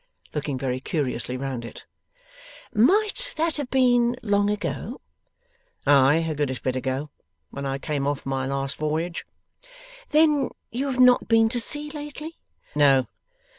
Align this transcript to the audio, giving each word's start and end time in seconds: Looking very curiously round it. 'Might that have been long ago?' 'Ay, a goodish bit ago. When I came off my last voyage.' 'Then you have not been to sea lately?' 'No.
Looking 0.33 0.57
very 0.57 0.79
curiously 0.79 1.37
round 1.37 1.63
it. 1.63 1.85
'Might 2.73 3.35
that 3.37 3.57
have 3.57 3.69
been 3.69 4.15
long 4.23 4.49
ago?' 4.49 4.99
'Ay, 5.85 6.25
a 6.27 6.33
goodish 6.33 6.63
bit 6.63 6.75
ago. 6.75 7.11
When 7.51 7.67
I 7.67 7.77
came 7.77 8.07
off 8.07 8.25
my 8.25 8.47
last 8.47 8.77
voyage.' 8.77 9.27
'Then 10.09 10.49
you 10.71 10.87
have 10.89 10.99
not 10.99 11.27
been 11.27 11.49
to 11.49 11.59
sea 11.59 11.91
lately?' 11.91 12.39
'No. 12.73 13.05